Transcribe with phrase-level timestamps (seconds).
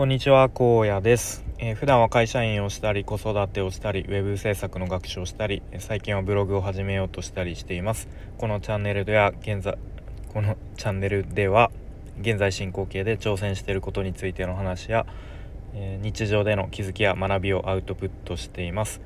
[0.00, 8.08] こんにちは荒野です、えー、普段は会社員をしたり子育てをしたりウェブ制作の学習をしたり最近はブログを始めようとしたりしています。
[8.38, 9.76] このチャンネルでは現在
[10.32, 11.70] このチャンネルでは
[12.18, 15.04] 現在進行形で挑戦していることについての話や、
[15.74, 19.02] えー、日常での気づきや学びをアウトプットしています。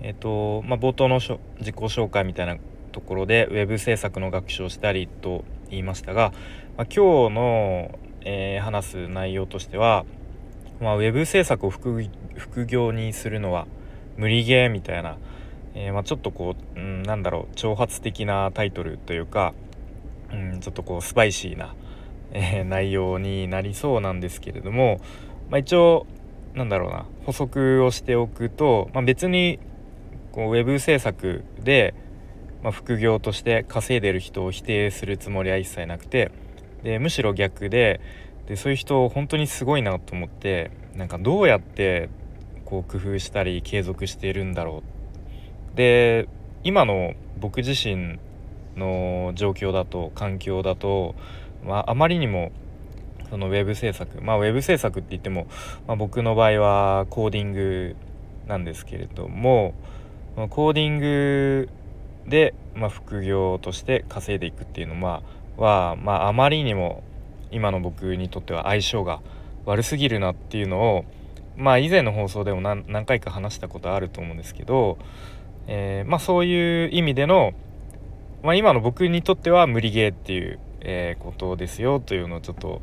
[0.00, 1.36] えっ、ー、とまあ、冒頭の自
[1.74, 2.56] 己紹介みたいな
[2.92, 6.32] ところでウェブ制作の学習をしたりと言いましたが、
[6.78, 7.98] まあ、今日の
[8.28, 10.04] えー、話す内容としては、
[10.80, 13.68] まあ、ウェブ制作を副業にするのは
[14.16, 15.16] 無理ゲーみたいな、
[15.74, 19.54] えー、まあ、ちょっとこう、うん、なんだろう挑発的なタイトルというか、
[20.32, 21.76] うん、ちょっとこうスパイシーな、
[22.32, 25.00] えー、内容になりそうなんですけれども、
[25.48, 26.06] まあ、一応
[26.54, 29.60] なんだろうな補足をしておくと、まあ、別に
[30.32, 31.94] こうウェブ制作で、
[32.62, 36.32] ま副業として稼いでる人を否定するつもりは一切なくて
[36.86, 38.00] でむしろ逆で
[38.46, 42.08] でそういう人本当にすごいなと思ってなんかどうやって
[42.64, 44.84] こう工夫したり継続しているんだろ
[45.74, 45.76] う。
[45.76, 46.28] で
[46.62, 48.20] 今の僕自身
[48.76, 51.16] の状況だと環境だと、
[51.64, 52.52] まあ、あまりにも
[53.30, 55.48] そのウェブ制作まあウェブ制作って言っても、
[55.88, 57.96] まあ、僕の場合はコーディング
[58.46, 59.74] なんですけれども
[60.50, 61.68] コーディング
[62.28, 65.24] で、まあ、副業として稼いでいくっていうのは
[65.56, 67.02] は、まあ、あまりにも
[67.50, 69.20] 今の僕にとっては相性が
[69.64, 71.04] 悪すぎるなっていうのを
[71.56, 74.98] まあ以前の放送でも何回か話したことあると思うんですけど、
[75.66, 77.52] えー、まあそういう意味での、
[78.42, 82.82] まあ、今の僕にとっては無理ゲーっていう、えー、ことですよというのをちょっと、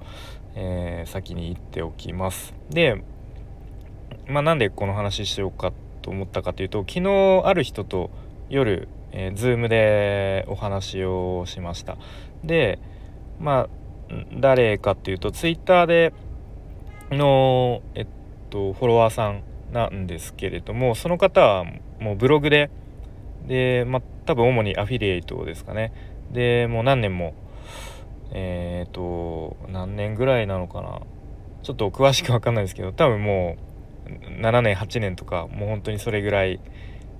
[0.55, 2.53] えー、先に言っておきます。
[2.69, 3.03] で、
[4.27, 8.09] まあ、なんでこの話しようかと思ったかというと昨日ある人と
[8.49, 11.97] 夜えー、Zoom でお話をしました。
[12.43, 12.79] で
[13.39, 13.69] まあ
[14.39, 16.13] 誰かっていうと Twitter で
[17.11, 18.07] のえっ
[18.49, 21.65] とフォロワーさんなんですけれどもその方は
[21.99, 22.69] もうブログで
[23.47, 25.93] でまあ多分主にアフィリエイトですかね。
[26.31, 27.33] でもう何年も
[28.31, 31.01] えっ、と何年ぐらいなのかな。
[31.61, 33.55] ちょっと詳しく分かんないですけど多分も
[34.07, 36.59] う7年8年とかもう本当にそれぐらい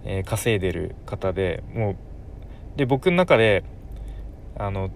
[0.06, 3.64] えー、稼いでる方でもうで僕の中で
[4.58, 4.90] あの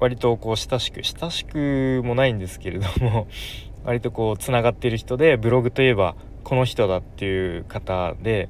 [0.00, 3.26] 割とこう親しく親しくもないんですけれども
[3.84, 6.14] 割とこうつながってる人でブログといえば
[6.44, 8.48] この人だっていう方で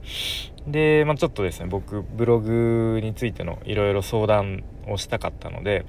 [0.66, 5.84] で、まあ、ちょっとですね僕ブログについてのいろいろ相談をしたかったので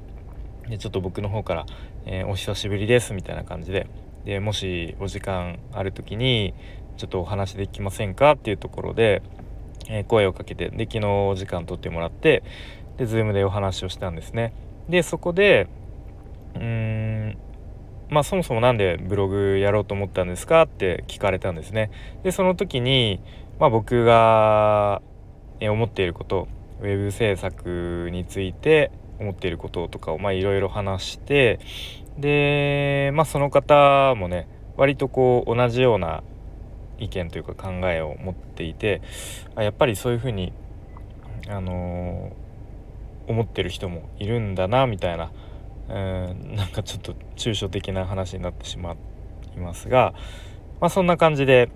[0.69, 1.65] でちょっと僕の方から、
[2.05, 3.87] えー、お久しぶりです」みたいな感じで
[4.25, 6.53] でもしお時間ある時に
[6.97, 9.21] ちょっとお話できませんかっていうところで
[9.89, 12.43] え声をかけてで昨日時間取ってもらって
[12.97, 14.53] で Zoom でお話をしたんですね。
[14.87, 15.67] でそこで
[16.55, 17.37] うーん
[18.09, 21.91] まあそもそも何でブログやろうと思ったんですかって聞かれたんですね。
[22.23, 23.21] でその時に、
[23.59, 25.01] まあ、僕が
[25.61, 26.47] 思っていること
[26.81, 31.59] ウェブ制作について思っていることとかをいろいろ話して
[32.17, 36.23] でまあその方もね割とこう同じような
[36.99, 39.01] 意見というか考えを持っていて
[39.55, 40.53] やっぱりそういうふうに、
[41.47, 45.31] あのー、思ってる人もいるんだなみたいな
[45.89, 45.93] う
[46.33, 48.95] んなんかちょっと抽象的な話になってしま
[49.55, 50.13] いますが、
[50.79, 51.69] まあ、そんな感じで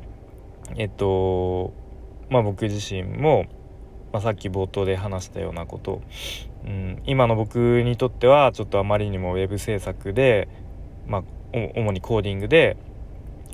[0.75, 1.73] えっと
[2.29, 3.45] まあ僕自身も、
[4.11, 6.01] まあ、さっき冒頭で話したようなこと、
[6.65, 10.47] うん、今の僕にとってはちょっとあまりにもウェブ制作で、
[11.07, 11.23] まあ、
[11.53, 12.77] 主にコーディングで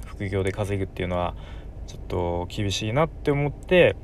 [0.06, 1.36] 副業で稼ぐっていうのは
[1.90, 3.96] ちょっと厳しいなって思って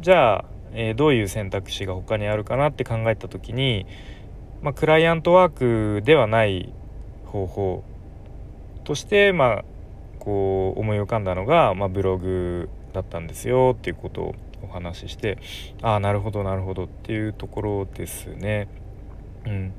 [0.00, 3.86] じゃあ、えー、どういう選択肢が他にあるかなって考えた時に、
[4.62, 6.72] まあ、クライアントワークではない
[7.26, 7.84] 方法
[8.84, 9.64] としてまあ
[10.20, 15.38] こう思い浮かんだのが、まあ、ブログだったんですよっていうことをお話しして
[15.82, 18.68] ああなるほどなるほどっていうところですね。
[19.44, 19.72] うん、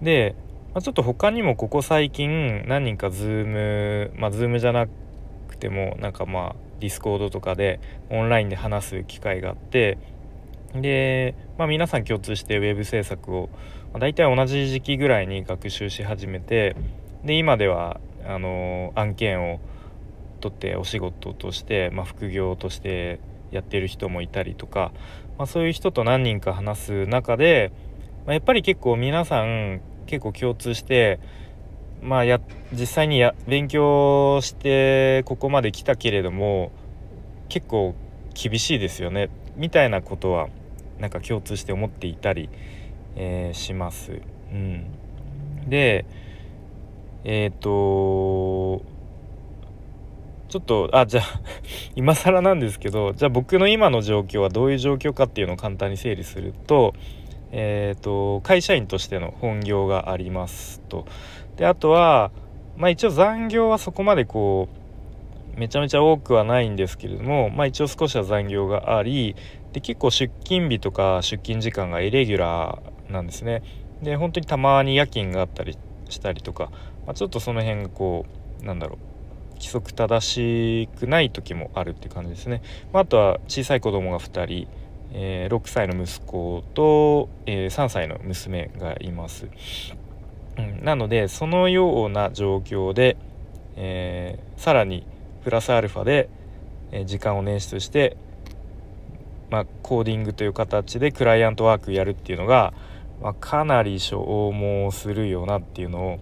[0.00, 0.36] で、
[0.74, 4.86] まあ、ちょっと他にもここ最近何人か Zoom まあ Zoom じゃな
[5.48, 7.80] くてもなんかまあ Discord とかで
[8.10, 9.98] オンラインで話す機会があって
[10.74, 13.48] で、まあ、皆さん共通してウェブ制作を、
[13.92, 16.76] まあ、大体同じ時期ぐらいに学習し始めて
[17.24, 19.60] で今ではあの案件を
[20.40, 23.20] 取ってお仕事として、まあ、副業として
[23.50, 24.92] やってる人もいたりとか、
[25.38, 27.72] まあ、そういう人と何人か話す中で、
[28.26, 31.18] まあ、やっぱり結構皆さん結構共通して
[32.02, 32.40] まあや
[32.72, 36.70] 実際にや勉強してここまで来たけれども
[37.48, 37.94] 結構
[38.34, 40.48] 厳しいですよねみたいなことは
[40.98, 42.48] なんか共通して思っていたり、
[43.16, 44.20] えー、します。
[44.52, 44.86] うん、
[45.68, 46.06] で
[47.24, 48.84] えっ、ー、と
[50.48, 51.24] ちょっとあじゃあ
[51.94, 56.94] 今更なんですけどじゃあ僕の今の状況はどういう状況かっていうのを簡単に整理すると,、
[57.52, 61.06] えーと、会社員としての本業がありますと。
[61.58, 62.30] であとは、
[62.76, 64.68] まあ、一応残業はそこまでこ
[65.56, 69.34] うめちゃめちゃ多くはないんですけれども、まあ、一応少しは残業があり
[69.72, 73.62] で結構出勤日とか出勤時間がイレギュラーなんですね。
[74.02, 75.76] で本当にたまに夜勤があったり
[76.08, 76.70] したりとか、
[77.04, 78.24] まあ、ちょっとその辺がこ
[78.62, 78.98] うなんだろう
[79.54, 82.62] 規則正しくない時もあるって感じですね。
[82.92, 84.68] まあ、あとは小さい子供が2人、
[85.12, 89.48] えー、6歳の息子と、えー、3歳の娘がいます。
[90.58, 93.16] うん、なのでそのような状況で、
[93.76, 95.06] えー、さらに
[95.44, 96.28] プラスアルファで、
[97.04, 98.16] 時間を捻出して、
[99.50, 102.72] まあ、コーディングという形でクライアントワークやるっていうのが、
[103.22, 106.18] まあ、かなり消耗するよなっていうのを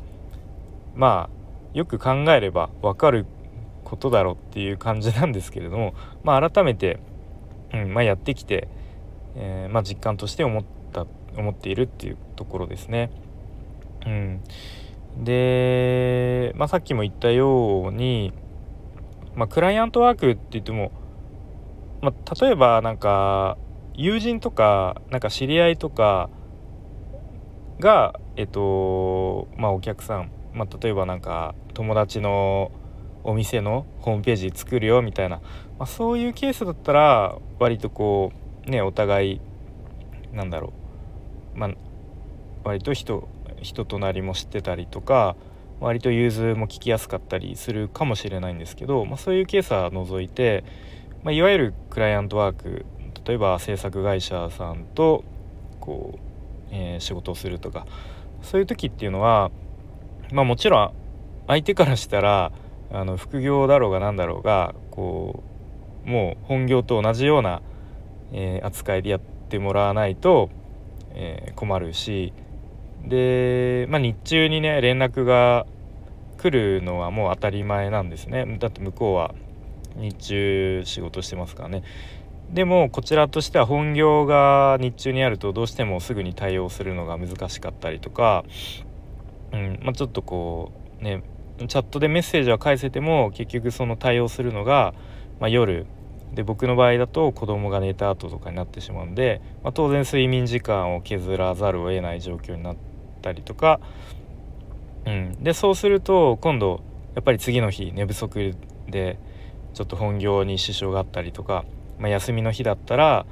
[0.94, 1.36] まあ
[1.76, 3.26] よく考えれば分かる
[3.84, 5.94] ことだろうっていう感じなんですけれども、
[6.24, 6.98] まあ、改めて、
[7.72, 8.68] うんまあ、やってきて、
[9.36, 11.06] えー、まあ、実感として思った
[11.36, 13.10] 思っているっていうところですね。
[14.06, 14.42] うん、
[15.24, 18.32] で、まあ、さっきも言ったように、
[19.34, 20.92] まあ、クライアントワークって言っても、
[22.00, 23.58] まあ、例えばなんか
[23.94, 26.30] 友人とかなんか知り合いとか
[27.80, 32.72] がえっとまあお客さんまあ、例えばなんか友達の
[33.24, 35.36] お店のホームページ作るよみたいな、
[35.78, 38.32] まあ、そういうケースだったら割とこ
[38.66, 39.40] うねお互い
[40.32, 40.72] なんだろ
[41.54, 41.70] う、まあ、
[42.64, 43.28] 割と人
[43.62, 45.36] 人となりも知ってたりとか
[45.80, 50.64] 割と融通も聞きやすかったりするかもしれないんですけど、まあ、そういうケースは除いて、
[51.22, 52.86] まあ、いわゆるクライアントワーク
[53.26, 55.24] 例えば制作会社さんと
[55.80, 56.20] こう、
[56.70, 57.86] えー、仕事をするとか
[58.42, 59.50] そういう時っていうのは
[60.32, 60.92] まあもちろん
[61.46, 62.52] 相手からしたら
[62.90, 65.42] あの副業だろうが何だろうがこ
[66.06, 67.62] うもう本業と同じような、
[68.32, 70.50] えー、扱いでやってもらわないと、
[71.14, 72.32] えー、困るし
[73.04, 75.66] で、まあ、日中にね連絡が
[76.38, 78.58] 来るのはもう当たり前なんですね。
[78.58, 79.34] だって向こうは
[79.96, 81.82] 日中仕事してますからね。
[82.52, 88.44] でもこちらとしては本業が日中にあるとどうしてもすぐに対応するのが難しかったりとか
[89.52, 91.22] うんまあ、ちょっとこうね
[91.58, 94.94] チャットでメッセージは返せても結局その対応するのが、
[95.40, 95.86] まあ、夜
[96.34, 102.76] で僕の場合だと子供が寝た後とかになってしまうんで、まあ、当然睡眠時間を削らざるを得ない状況になっ
[103.22, 103.80] たりとか、
[105.06, 106.82] うん、でそうすると今度
[107.14, 108.54] やっぱり次の日寝不足
[108.88, 109.18] で
[109.72, 111.64] ちょっと本業に支障があったりとか、
[111.98, 113.26] まあ、休みの日だったら、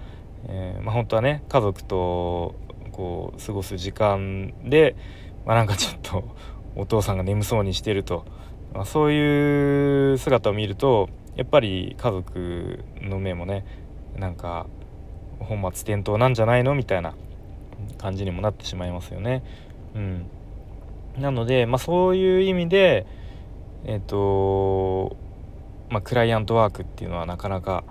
[0.49, 2.55] えー、まあ、本当はね家族と
[2.93, 4.97] こう過ごす時間で
[5.45, 6.37] まあ、なんかちょっと
[6.75, 8.25] お父さんが眠そうにしてると、
[8.73, 13.65] まあ、そういう姿を見るとやっぱり家族の目もね
[14.17, 14.67] なんか
[15.41, 17.15] 本末転倒なんじゃないのみたいな
[17.99, 19.43] 感じにもなってしまいますよね。
[19.95, 20.27] うん、
[21.19, 23.07] なので、まあ、そういう意味で
[23.85, 25.17] えっ、ー、と
[25.91, 27.85] まあ、クライアントワークっていうのはなかなか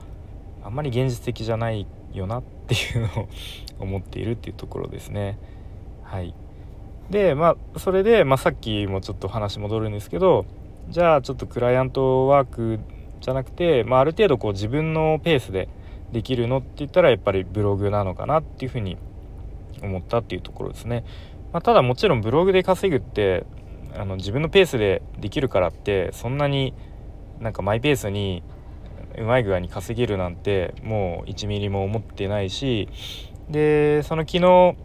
[0.64, 3.30] あんまり現実的じゃないよなっていうのを
[3.80, 5.38] 思っているっていうところですね。
[6.04, 6.34] はい
[7.10, 10.46] でまあそれで、まあ、さっきもちょっと話戻るんですけど
[10.90, 12.80] じゃあちょっとクライアントワーク
[13.24, 15.70] じゃなくて、まあ、ある程度こう自分のペースで
[16.12, 18.98] できるのって言ったらやっぱりブログなのかなっていうふうに
[19.82, 21.06] 思ったっていうところですね。
[21.54, 23.46] まあ、ただもちろんブログで稼ぐって
[23.96, 26.74] あの自分のペースでできるからってそんなに
[27.40, 28.44] なんかマイペースに
[29.18, 32.90] うまい具合に稼げるなんてもう1ミリも思ってないし
[33.50, 34.76] でその昨日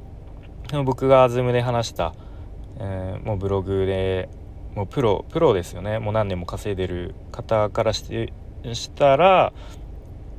[0.85, 2.15] 僕が Zoom で話した、
[2.79, 4.29] えー、もうブログで
[4.79, 8.33] もうプロプロですよねもう何年も稼いでる方からして
[8.75, 9.53] したら、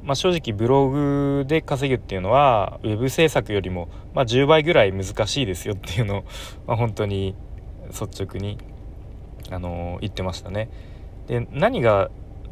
[0.01, 6.23] まあ、正直ブログで稼ぐっていうのはウェブ制作よりも、まあ、10倍ぐらい難しいですよっていうのを、
[6.67, 7.35] まあ、本当に
[7.89, 8.57] 率直に、
[9.51, 10.69] あのー、言ってましたね。
[11.27, 12.09] で何が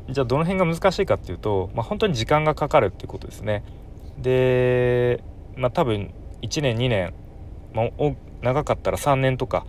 [0.10, 3.64] じゃあどの辺が難しいかっていうと、まあ、本当に時間がかかるっていうことですね。
[4.18, 5.24] で、
[5.56, 7.14] まあ、多分1年2年
[7.74, 7.90] まあ、
[8.42, 9.66] 長かったら3年とか、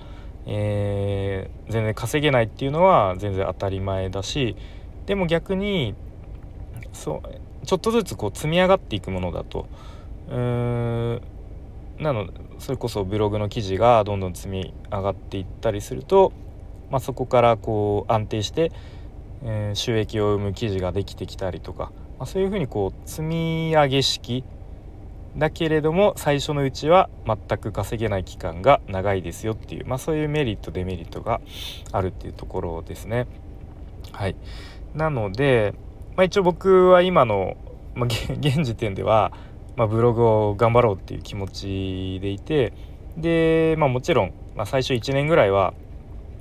[0.50, 4.56] えー、全然稼げないっていうのは全然当たり前だし
[5.04, 5.94] でも逆に
[6.92, 9.66] そうちょっとずつこう積み上がっていくものだと。
[10.28, 11.22] うーん
[11.98, 16.32] なのでそれこそブログの記事がどんどん積み上がっていったりすると、
[16.90, 18.72] まあ、そこからこう安定して、
[19.42, 24.44] えー、収益を生む記事ができてきたりとか、まあ、そういうふうにこう積み上げ式
[25.36, 31.40] だけれども最初のうちは全く稼げない期間が長いですよっていう、まあ、そういうメリットデメリットが
[31.92, 33.26] あるっていうところですね。
[34.12, 34.36] はい、
[34.94, 35.74] なので、
[36.16, 37.56] まあ、一応僕は今の、
[37.94, 38.08] まあ、
[38.40, 39.32] 現時点では、
[39.76, 42.72] まあ、ブログを頑張ろうっていう気持ちでいて
[43.16, 45.74] で、まあ、もちろん、まあ、最初1年ぐらいは、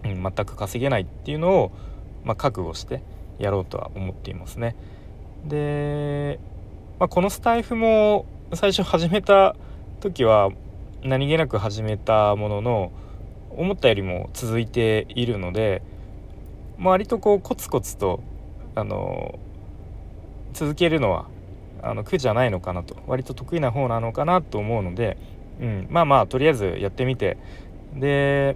[0.04, 1.72] うん、全く稼げないっていうのを、
[2.24, 3.02] まあ、覚悟して
[3.38, 4.76] やろうとは思っていますね。
[5.46, 6.40] で、
[7.00, 9.56] まあ、このスタイフも最初始めた
[10.00, 10.52] 時は
[11.04, 12.92] 何気なく始めたものの
[13.52, 15.82] 思ったよりも続いているので、
[16.80, 18.22] 割とこうコツコツと
[18.76, 19.38] あの
[20.54, 21.28] 続けるのは
[21.82, 22.96] あの苦じゃないのかなと。
[23.06, 25.18] 割と得意な方なのかなと思うので、
[25.60, 27.38] うん、まあまあとりあえずやってみて。
[27.96, 28.56] で、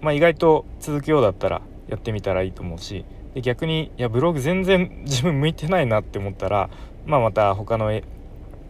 [0.00, 3.04] まあ、意外と続くようだったらやってみたらいいと思うし
[3.34, 6.70] で逆にいやブログ全然自分向いてないなって思ったら、
[7.04, 7.92] まあ、また他の、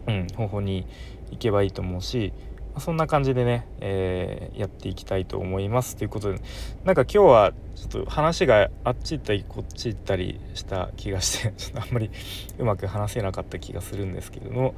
[0.07, 0.85] うん、方法に
[1.31, 2.33] 行けばいいと思うし
[2.79, 6.39] そんな感じでね、えー、やっていきたいと思いますということで
[6.83, 12.11] なんか今日はちょっと話があっち行ったりこっち行ったりした気がして ちょっとあんまり
[12.57, 14.75] うまく話せなかった気がするんですけれども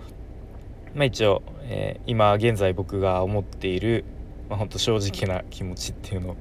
[0.93, 4.05] まあ一応、えー、今現在僕が思っている、
[4.50, 6.36] まあ、ほんと正直な気持ちっていうのを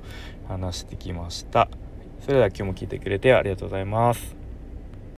[0.49, 1.69] 話してきました。
[2.21, 4.36] それでは今日も聞いてくれてありがとうございます。